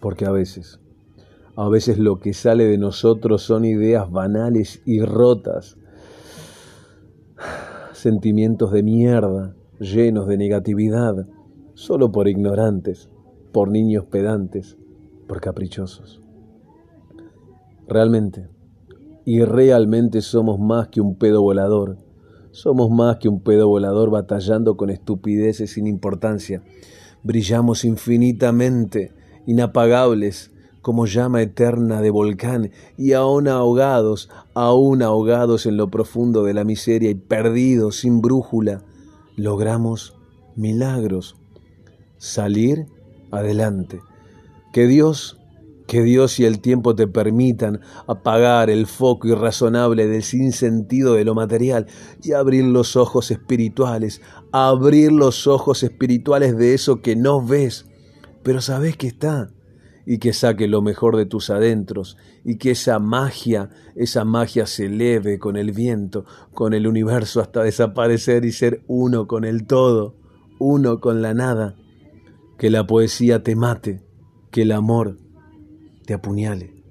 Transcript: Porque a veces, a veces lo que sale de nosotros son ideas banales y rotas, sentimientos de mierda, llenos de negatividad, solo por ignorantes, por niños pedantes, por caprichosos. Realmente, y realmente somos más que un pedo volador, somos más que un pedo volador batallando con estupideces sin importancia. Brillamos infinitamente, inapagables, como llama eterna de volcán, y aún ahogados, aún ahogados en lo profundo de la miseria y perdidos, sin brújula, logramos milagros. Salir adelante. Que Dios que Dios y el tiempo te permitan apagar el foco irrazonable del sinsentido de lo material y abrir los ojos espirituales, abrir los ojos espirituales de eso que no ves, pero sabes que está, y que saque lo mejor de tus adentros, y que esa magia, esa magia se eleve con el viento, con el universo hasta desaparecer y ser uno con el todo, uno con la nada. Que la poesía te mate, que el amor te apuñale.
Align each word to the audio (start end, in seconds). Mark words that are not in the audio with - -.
Porque 0.00 0.26
a 0.26 0.30
veces, 0.30 0.80
a 1.56 1.68
veces 1.68 1.98
lo 1.98 2.20
que 2.20 2.34
sale 2.34 2.64
de 2.64 2.78
nosotros 2.78 3.42
son 3.42 3.64
ideas 3.64 4.10
banales 4.10 4.82
y 4.84 5.00
rotas, 5.00 5.76
sentimientos 7.92 8.72
de 8.72 8.82
mierda, 8.82 9.54
llenos 9.80 10.26
de 10.26 10.36
negatividad, 10.36 11.26
solo 11.74 12.12
por 12.12 12.28
ignorantes, 12.28 13.08
por 13.52 13.70
niños 13.70 14.04
pedantes, 14.04 14.76
por 15.26 15.40
caprichosos. 15.40 16.20
Realmente, 17.86 18.48
y 19.24 19.42
realmente 19.44 20.20
somos 20.20 20.58
más 20.58 20.88
que 20.88 21.00
un 21.00 21.16
pedo 21.16 21.40
volador, 21.42 21.98
somos 22.50 22.90
más 22.90 23.16
que 23.16 23.28
un 23.28 23.40
pedo 23.40 23.68
volador 23.68 24.10
batallando 24.10 24.76
con 24.76 24.90
estupideces 24.90 25.72
sin 25.72 25.86
importancia. 25.86 26.62
Brillamos 27.24 27.84
infinitamente, 27.84 29.12
inapagables, 29.46 30.52
como 30.82 31.06
llama 31.06 31.40
eterna 31.42 32.02
de 32.02 32.10
volcán, 32.10 32.70
y 32.96 33.14
aún 33.14 33.48
ahogados, 33.48 34.28
aún 34.52 35.02
ahogados 35.02 35.66
en 35.66 35.78
lo 35.78 35.90
profundo 35.90 36.44
de 36.44 36.54
la 36.54 36.62
miseria 36.64 37.10
y 37.10 37.14
perdidos, 37.14 37.96
sin 37.96 38.20
brújula, 38.20 38.82
logramos 39.34 40.14
milagros. 40.54 41.36
Salir 42.18 42.86
adelante. 43.30 44.00
Que 44.72 44.86
Dios 44.86 45.38
que 45.94 46.02
Dios 46.02 46.40
y 46.40 46.44
el 46.44 46.58
tiempo 46.58 46.96
te 46.96 47.06
permitan 47.06 47.80
apagar 48.08 48.68
el 48.68 48.88
foco 48.88 49.28
irrazonable 49.28 50.08
del 50.08 50.24
sinsentido 50.24 51.14
de 51.14 51.24
lo 51.24 51.36
material 51.36 51.86
y 52.20 52.32
abrir 52.32 52.64
los 52.64 52.96
ojos 52.96 53.30
espirituales, 53.30 54.20
abrir 54.50 55.12
los 55.12 55.46
ojos 55.46 55.84
espirituales 55.84 56.58
de 56.58 56.74
eso 56.74 57.00
que 57.00 57.14
no 57.14 57.46
ves, 57.46 57.86
pero 58.42 58.60
sabes 58.60 58.96
que 58.96 59.06
está, 59.06 59.52
y 60.04 60.18
que 60.18 60.32
saque 60.32 60.66
lo 60.66 60.82
mejor 60.82 61.16
de 61.16 61.26
tus 61.26 61.48
adentros, 61.48 62.16
y 62.44 62.58
que 62.58 62.72
esa 62.72 62.98
magia, 62.98 63.70
esa 63.94 64.24
magia 64.24 64.66
se 64.66 64.86
eleve 64.86 65.38
con 65.38 65.56
el 65.56 65.70
viento, 65.70 66.24
con 66.54 66.74
el 66.74 66.88
universo 66.88 67.40
hasta 67.40 67.62
desaparecer 67.62 68.44
y 68.44 68.50
ser 68.50 68.82
uno 68.88 69.28
con 69.28 69.44
el 69.44 69.64
todo, 69.64 70.16
uno 70.58 70.98
con 70.98 71.22
la 71.22 71.34
nada. 71.34 71.76
Que 72.58 72.68
la 72.68 72.84
poesía 72.84 73.44
te 73.44 73.54
mate, 73.54 74.02
que 74.50 74.62
el 74.62 74.72
amor 74.72 75.23
te 76.06 76.14
apuñale. 76.14 76.83